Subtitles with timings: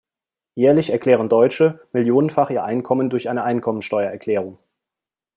[0.55, 4.57] Jährlich erklären Deutsche millionenfach ihr Einkommen durch eine Einkommensteuererklärung.